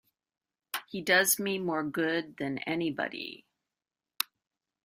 [0.87, 3.45] He does me more good than anybody.